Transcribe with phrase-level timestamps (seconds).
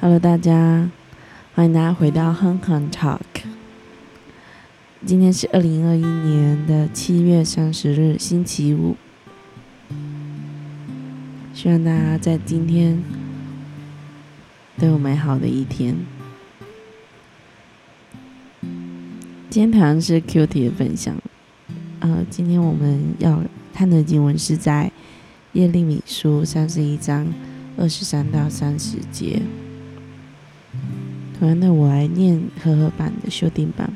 [0.00, 0.90] Hello，大家，
[1.54, 3.20] 欢迎大家回到哼哼 Talk。
[5.06, 8.96] 今天是二零二一年的七月三十日，星期五。
[11.54, 13.02] 希望大家在今天
[14.76, 15.96] 都有美好的一天。
[19.48, 21.16] 今天同样是 Q T 的分享。
[22.00, 23.42] 呃，今天我们要
[23.72, 24.90] 看的经文是在
[25.52, 27.26] 耶利米书三十一章
[27.78, 29.40] 二十三到三十节。
[31.38, 33.90] 同样的，我来念和合版的修订版。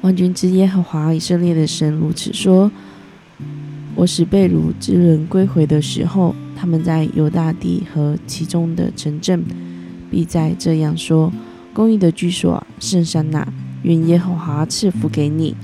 [0.00, 2.70] 万军之耶和华以色列的神如此说：
[3.94, 9.44] 我使被掳之人归回的时候，他们在犹大地和其中的城镇，
[10.10, 11.32] 必在这样说：
[11.74, 13.46] 公义的居所，圣山呐，
[13.82, 15.54] 愿耶和华赐福给你。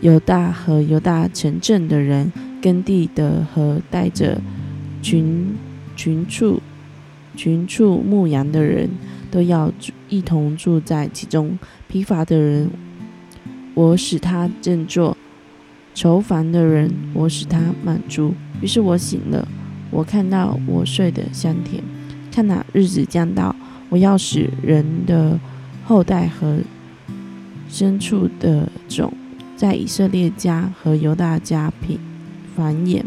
[0.00, 4.40] 犹大和犹大城镇的人，耕地的和带着
[5.00, 5.54] 群
[5.96, 6.60] 群畜。
[7.36, 8.88] 群畜牧羊的人
[9.30, 11.58] 都要住一同住在其中。
[11.88, 12.70] 疲乏的人，
[13.74, 15.16] 我使他振作；
[15.94, 18.34] 愁烦的人，我使他满足。
[18.60, 19.46] 于是我醒了，
[19.90, 21.82] 我看到我睡得香甜。
[22.30, 23.54] 看那日子将到，
[23.90, 25.38] 我要使人的
[25.84, 26.58] 后代和
[27.70, 29.12] 牲畜的种
[29.54, 31.98] 在以色列家和犹大家品
[32.56, 33.02] 繁衍。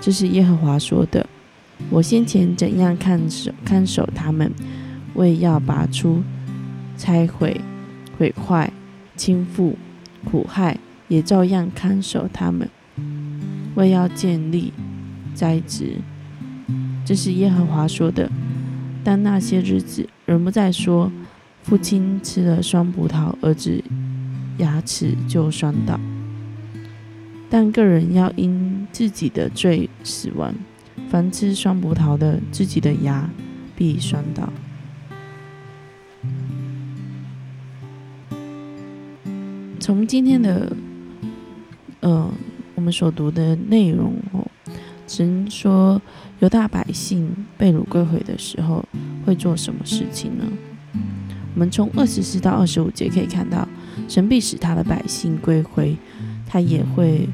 [0.00, 1.24] 这是耶和华说的。
[1.96, 4.52] 我先前怎样看守看守他们，
[5.14, 6.22] 为要拔出、
[6.98, 7.58] 拆毁、
[8.18, 8.70] 毁坏、
[9.16, 9.72] 倾覆、
[10.22, 12.68] 苦害，也照样看守他们，
[13.76, 14.74] 为要建立、
[15.34, 15.94] 栽植。
[17.02, 18.30] 这是耶和华说的。
[19.02, 21.10] 但那些日子，人不再说
[21.62, 23.82] 父亲吃了酸葡萄，儿子
[24.58, 25.98] 牙齿就酸倒，
[27.48, 30.54] 但个人要因自己的罪死亡。
[31.08, 33.30] 凡吃酸葡萄的，自己的牙
[33.76, 34.52] 必酸倒。
[39.78, 40.76] 从今天的，
[42.00, 42.28] 呃，
[42.74, 44.44] 我们所读的内容哦，
[45.06, 46.02] 只能说
[46.40, 48.84] 犹大百姓被掳归回的时候
[49.24, 50.44] 会做什么事情呢？
[51.54, 53.66] 我们从二十四到二十五节可以看到，
[54.08, 55.96] 神必使他的百姓归回，
[56.46, 57.28] 他也会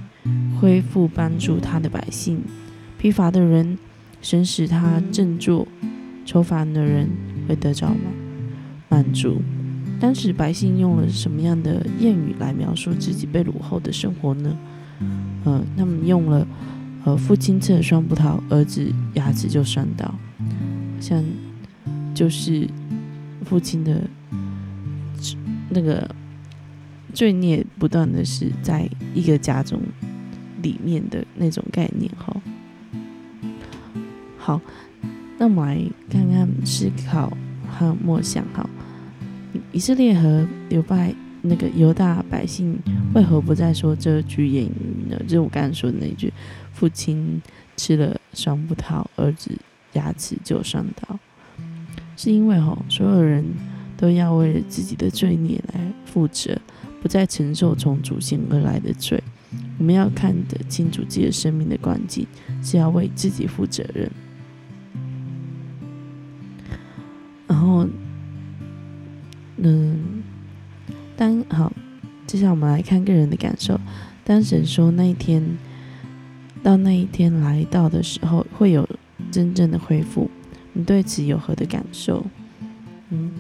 [0.61, 2.43] 恢复帮助他的百姓。
[3.03, 3.77] 疲乏的人，
[4.21, 5.67] 神使他振作；
[6.25, 7.11] 愁烦的人
[7.49, 7.97] 会得着吗
[8.89, 9.43] 满足。
[9.99, 14.57] 当时百姓用了什么样的谚语来描述自己被掳后的生活呢？
[15.43, 16.47] 呃，他们用了
[17.03, 20.15] “呃，父亲吃了双葡萄，儿子牙齿就酸倒”，
[21.03, 21.25] 像
[22.15, 22.69] 就是
[23.45, 24.01] 父亲的
[25.71, 26.09] 那个
[27.13, 29.81] 罪孽不断的是在一个家中
[30.63, 32.41] 里面的那种概念，哈。
[34.45, 34.61] 好，
[35.39, 35.81] 那我们来
[36.11, 37.33] 看看思考
[37.71, 38.45] 和默想。
[38.53, 38.69] 好，
[39.71, 42.77] 以色列和犹拜那个犹大百姓
[43.15, 45.17] 为何不再说这句言语呢？
[45.29, 46.33] 就是我刚才说的那句
[46.75, 47.41] ：“父亲
[47.77, 49.57] 吃了双葡萄，儿子
[49.93, 51.17] 牙齿就伤到。”
[52.19, 53.45] 是因为哈，所有人
[53.97, 56.61] 都要为了自己的罪孽来负责，
[57.01, 59.23] 不再承受从祖先而来的罪。
[59.79, 62.27] 我们要看得清楚自己的生命的关境，
[62.61, 64.11] 是要为自己负责任。
[71.23, 71.73] 当好，
[72.27, 73.79] 接下来我们来看个人的感受。
[74.25, 75.41] 当神说那一天
[76.65, 78.85] 到那一天来到的时候，会有
[79.31, 80.29] 真正的恢复，
[80.73, 82.27] 你对此有何的感受？
[83.11, 83.31] 嗯，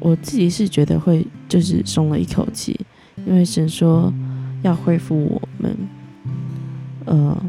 [0.00, 2.78] 我自己是觉得会就是松了一口气，
[3.24, 4.12] 因为神说
[4.60, 5.74] 要恢复我们，
[7.06, 7.42] 呃，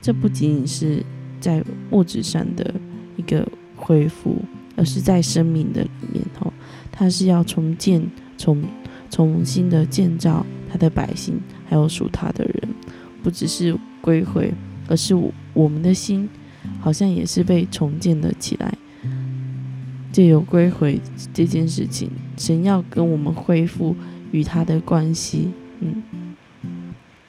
[0.00, 1.04] 这不仅仅是
[1.38, 2.74] 在物质上的
[3.18, 3.46] 一个。
[3.82, 4.36] 恢复，
[4.80, 6.50] 而是在生命的里面哦，
[6.90, 8.02] 他是要重建、
[8.38, 8.64] 重
[9.10, 12.68] 重新的建造他的百姓，还有属他的人，
[13.22, 14.50] 不只是归回，
[14.88, 16.26] 而是我我们的心
[16.80, 18.72] 好像也是被重建了起来。
[20.10, 20.98] 借由归回
[21.34, 23.94] 这件事情，神要跟我们恢复
[24.32, 25.50] 与他的关系，
[25.80, 26.02] 嗯，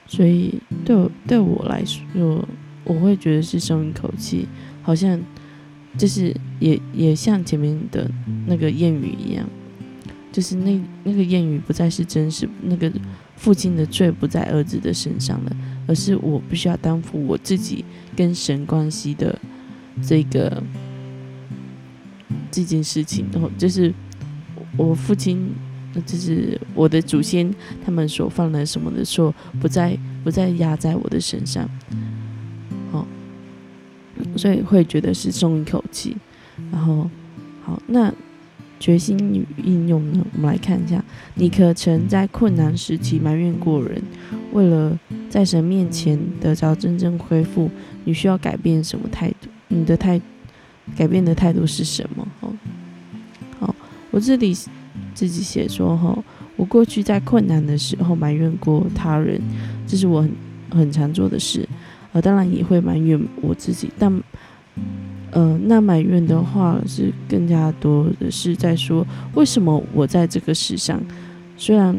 [0.08, 2.48] 所以对我对我来说，
[2.86, 4.48] 我会觉得是松一口气，
[4.81, 5.22] 好像。
[5.98, 8.10] 就是也也像前面的
[8.46, 9.48] 那个谚语一样，
[10.32, 12.92] 就是那那个谚语不再是真实，那个
[13.36, 15.56] 父亲的罪不在儿子的身上了，
[15.88, 17.84] 而是我必须要担负我自己
[18.16, 19.38] 跟神关系的
[20.02, 20.64] 这个
[22.50, 23.26] 这件事情。
[23.34, 23.94] 然后就是
[24.78, 25.54] 我父亲，
[26.06, 27.54] 就是我的祖先
[27.84, 31.70] 他们所犯了什么的错，不再不再压在我的身上。
[34.36, 36.16] 所以会觉得是松一口气。
[36.72, 37.10] 然后，
[37.63, 38.13] 好，那
[38.80, 40.25] 决心与应用呢？
[40.33, 41.04] 我们来看一下，
[41.36, 44.01] 你可曾在困难时期埋怨过人？
[44.54, 44.98] 为了
[45.30, 47.69] 在神面前得着真正恢复，
[48.06, 49.50] 你需要改变什么态度？
[49.68, 50.19] 你的态
[50.95, 52.27] 改变的态度是什么？
[52.42, 52.54] 哦，
[53.60, 53.75] 好，
[54.12, 54.54] 我这里
[55.13, 56.18] 自己写说哈，
[56.56, 59.39] 我过去在困难的时候埋怨过他人，
[59.88, 60.31] 这是我很
[60.72, 61.68] 很常做的事，
[62.12, 64.24] 呃，当然也会埋怨我自己，但，
[65.31, 71.02] 呃，那埋怨的话是更加多的是在说，为什么我在这个世上，
[71.58, 71.96] 虽然，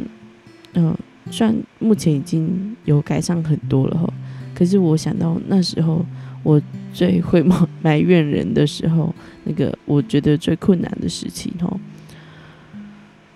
[0.75, 0.97] 嗯，
[1.31, 4.13] 虽然目前已经有改善很多了哈，
[4.55, 6.05] 可是我想到那时候
[6.43, 6.61] 我。
[6.95, 9.15] 最会埋 埋怨人的时候，
[9.45, 11.81] 那个我觉得最困难的事情，哦，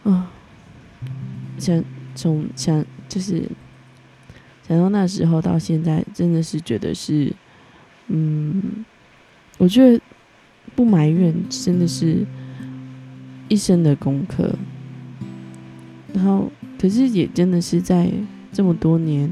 [0.05, 0.31] 啊，
[1.57, 1.83] 想
[2.15, 3.49] 从想就是
[4.67, 7.33] 想到那时候到现在，真的是觉得是，
[8.09, 8.85] 嗯，
[9.59, 10.01] 我觉得
[10.75, 12.27] 不埋怨真的是
[13.49, 14.55] 一生的功课。
[16.15, 18.11] 然后，可是也真的是在
[18.53, 19.31] 这么多年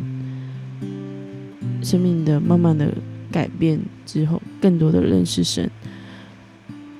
[1.82, 2.92] 生命的慢慢的。
[3.32, 5.68] 改变之后，更多的认识神，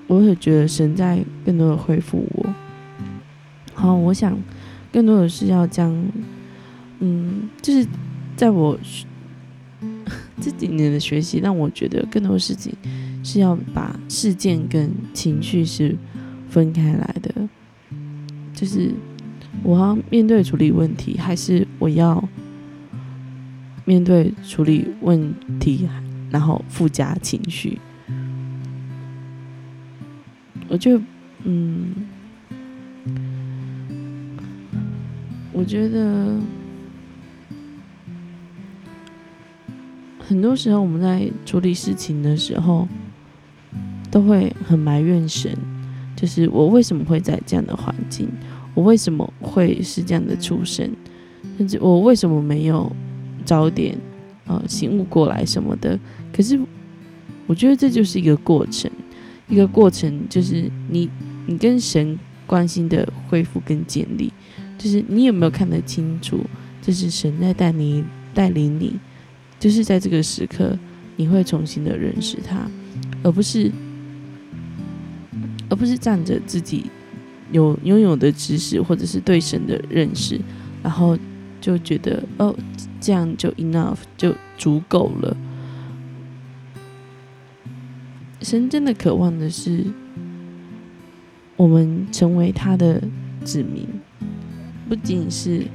[0.09, 2.53] 我也觉得神在更多的恢复我。
[3.73, 4.37] 好，我想
[4.93, 5.95] 更多的是要将，
[6.99, 7.87] 嗯，就是
[8.37, 8.79] 在我
[10.41, 12.75] 这几年的学习，让我觉得更多事情
[13.23, 15.97] 是要把事件跟情绪是
[16.49, 17.49] 分开来的。
[18.53, 18.93] 就是
[19.63, 22.23] 我要面对处理问题，还是我要
[23.85, 25.89] 面对处理问题？
[26.31, 27.79] 然后附加情绪，
[30.67, 31.01] 我就
[31.45, 31.95] 嗯，
[35.53, 36.37] 我觉得
[40.27, 42.89] 很多时候我们在处理事情的时候，
[44.11, 45.57] 都会很埋怨神，
[46.17, 48.29] 就是我为什么会在这样的环境，
[48.75, 50.91] 我为什么会是这样的出身，
[51.59, 52.91] 甚至我为什么没有
[53.45, 53.97] 早点
[54.47, 55.99] 呃醒悟过来什么的。
[56.33, 56.59] 可是，
[57.47, 58.91] 我觉得这就是一个过程，
[59.49, 61.09] 一个过程就是你
[61.47, 64.33] 你跟神关系的恢复跟建立，
[64.79, 66.41] 就是你有没有看得清楚，
[66.81, 68.99] 这是神在带你带领你，
[69.59, 70.79] 就是在这个时刻
[71.17, 72.69] 你会重新的认识他，
[73.23, 73.71] 而不是
[75.71, 76.85] 而不是仗着自己
[77.51, 80.41] 有拥有的知识或者是对神的认识，
[80.83, 81.17] 然后
[81.61, 82.55] 就觉得哦
[83.01, 85.37] 这样就 enough 就足够了。
[88.43, 89.85] 神真的渴望的是，
[91.57, 93.03] 我们成为他的
[93.43, 93.89] 子民，
[94.87, 95.67] 不仅是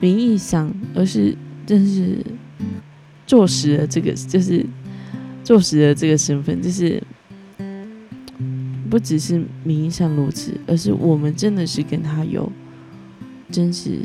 [0.00, 1.36] 名义上，而是
[1.66, 2.24] 真是
[3.26, 4.64] 坐实了这个，就是
[5.44, 7.02] 坐实了这个身份，就是
[8.88, 12.50] 不只是名义上如此，而是我们真的是跟他有
[13.50, 14.00] 真实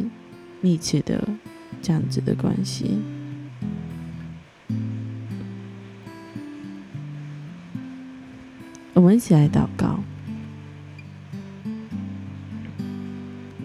[0.61, 1.27] 密切的
[1.81, 2.97] 这样子的关系。
[8.94, 10.00] 我们一起来祷告，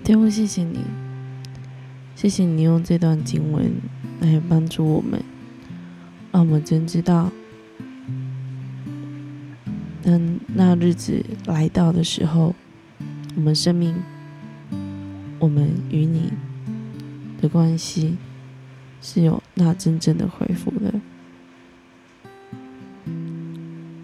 [0.02, 0.78] 天父，谢谢你，
[2.16, 3.70] 谢谢你用这段经文
[4.20, 5.22] 来帮助我们，
[6.32, 7.30] 让我们真知道，
[10.02, 12.54] 当那日子来到的时候，
[13.36, 13.94] 我们生命，
[15.38, 16.32] 我们与你
[17.40, 18.16] 的关系
[19.00, 20.94] 是有那真正的恢复的。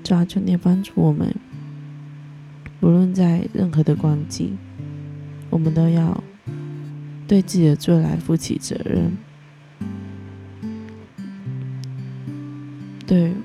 [0.02, 1.34] 抓住，你帮助我们，
[2.80, 4.56] 无论在任何的光景，
[5.48, 6.22] 我们都要
[7.26, 9.16] 对自己的罪来负起责任，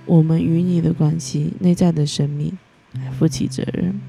[0.10, 2.58] 我们与你的关系、内在的生命
[2.94, 4.02] 来负起责任。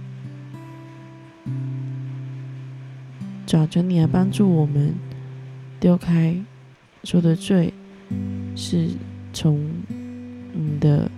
[3.46, 4.94] 找着，你来帮助我们
[5.78, 6.34] 丢开
[7.04, 7.72] 说的罪，
[8.56, 8.88] 是
[9.32, 9.60] 从
[10.52, 11.10] 你的。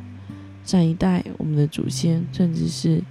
[0.65, 3.03] 上一代，我们的祖先，甚至是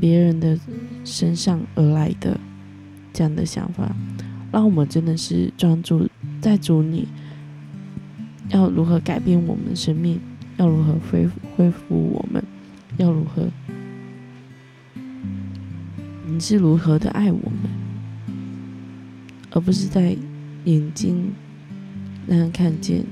[0.00, 0.58] 别人的
[1.04, 2.36] 身上而来的
[3.12, 3.94] 这样的想法，
[4.50, 6.08] 让我们真的是专注
[6.40, 7.06] 在主你，
[8.50, 10.20] 要如何改变我们的生命，
[10.56, 12.42] 要如何恢恢复我们，
[12.96, 13.48] 要如何，
[16.26, 17.70] 你是如何的爱我们，
[19.50, 20.16] 而不是在
[20.64, 21.32] 眼睛
[22.26, 23.04] 让人看见。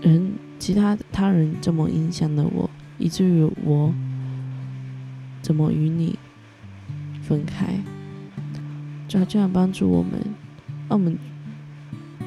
[0.00, 3.92] 人其他他人怎么影响了我，以至于我
[5.42, 6.18] 怎么与你
[7.22, 7.80] 分开？
[9.08, 10.12] 主要这样帮助我们，
[10.88, 11.16] 让我们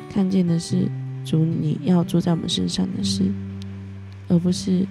[0.10, 0.88] 看见的是
[1.26, 3.24] 主你要做在我们身上的事，
[4.28, 4.86] 而不是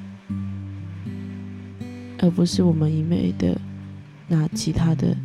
[2.19, 3.61] 而不是我们一味的
[4.29, 5.17] 拿其他的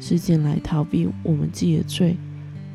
[0.00, 2.16] 事件来逃避我们自己的罪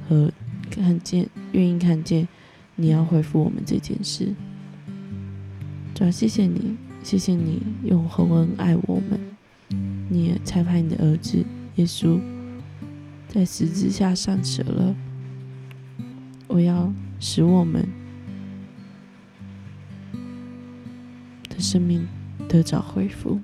[0.07, 0.31] 和
[0.69, 2.27] 看见愿意看见
[2.75, 4.33] 你要回复我们这件事。
[5.93, 9.19] 主要谢谢你，谢谢你用厚恩爱我们，
[10.09, 11.43] 你也才派你的儿子
[11.75, 12.19] 耶稣。
[13.27, 14.95] 在十字架上舍了，
[16.47, 17.87] 我要使我们
[21.49, 22.07] 的生命
[22.47, 23.39] 得着恢复。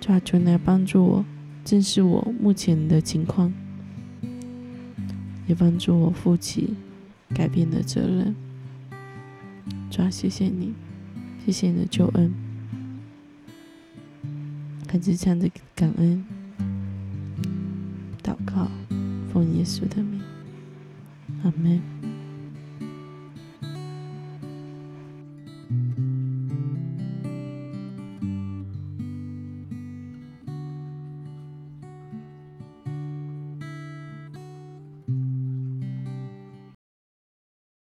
[0.00, 1.24] 抓住来帮助我，
[1.64, 3.52] 正视我目前的情况，
[5.46, 6.74] 也帮助我负起
[7.34, 8.36] 改变的责任。
[9.90, 10.74] 抓谢谢你，
[11.44, 12.34] 谢谢你的救恩，
[14.88, 16.24] 还是这样的感恩。
[18.56, 18.66] 祷，
[19.30, 20.22] 奉耶稣的名，
[21.44, 22.15] 阿门。